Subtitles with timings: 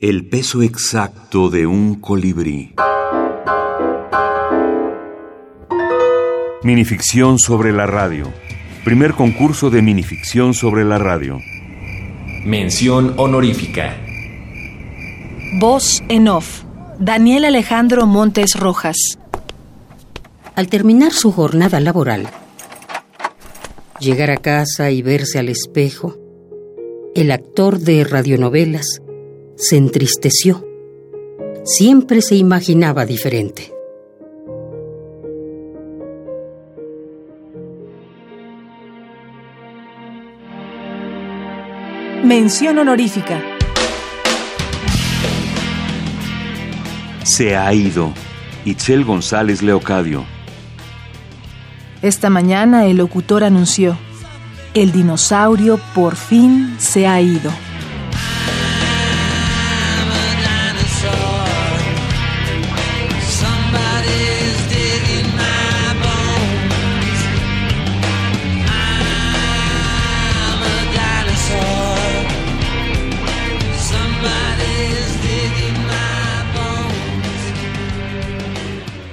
[0.00, 2.72] El peso exacto de un colibrí.
[6.62, 8.32] Minificción sobre la radio.
[8.84, 11.40] Primer concurso de minificción sobre la radio.
[12.44, 13.96] Mención honorífica.
[15.58, 16.62] Voz en off.
[17.00, 19.18] Daniel Alejandro Montes Rojas.
[20.54, 22.28] Al terminar su jornada laboral,
[23.98, 26.16] llegar a casa y verse al espejo,
[27.16, 29.02] el actor de radionovelas
[29.58, 30.64] se entristeció.
[31.64, 33.74] Siempre se imaginaba diferente.
[42.24, 43.42] Mención honorífica.
[47.24, 48.12] Se ha ido.
[48.64, 50.24] Itzel González Leocadio.
[52.00, 53.98] Esta mañana el locutor anunció,
[54.74, 57.50] el dinosaurio por fin se ha ido.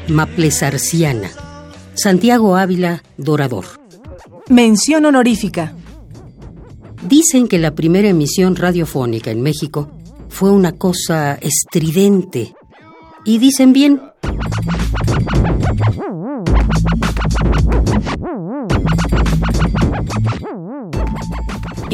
[0.08, 1.32] Maplesarciana.
[1.96, 3.66] Santiago Ávila, Dorador.
[4.50, 5.74] Mención honorífica.
[7.08, 9.90] Dicen que la primera emisión radiofónica en México
[10.30, 12.54] fue una cosa estridente.
[13.24, 14.02] Y dicen bien.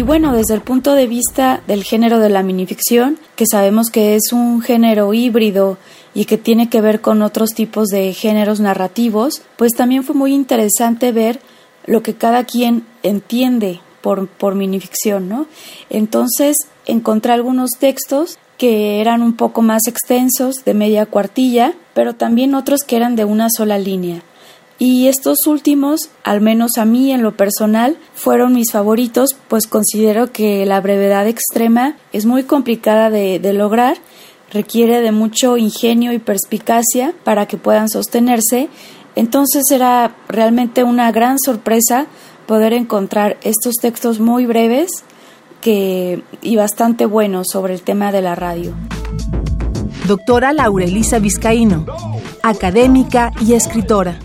[0.02, 4.16] Y bueno, desde el punto de vista del género de la minificción, que sabemos que
[4.16, 5.78] es un género híbrido
[6.16, 10.34] y que tiene que ver con otros tipos de géneros narrativos, pues también fue muy
[10.34, 11.40] interesante ver
[11.86, 15.46] lo que cada quien entiende por, por minificción, ¿no?
[15.92, 22.56] Entonces encontré algunos textos que eran un poco más extensos, de media cuartilla, pero también
[22.56, 24.24] otros que eran de una sola línea.
[24.84, 30.32] Y estos últimos, al menos a mí en lo personal, fueron mis favoritos, pues considero
[30.32, 33.98] que la brevedad extrema es muy complicada de, lograr
[34.52, 38.70] requiere de mucho ingenio y perspicacia para que puedan sostenerse.
[39.16, 42.08] Entonces era realmente una gran sorpresa
[42.48, 44.90] poder encontrar estos textos muy breves
[45.64, 48.74] y bastante buenos sobre el tema de la radio.
[50.08, 51.86] Doctora Laurelisa Vizcaíno,
[52.42, 54.18] académica y escritora.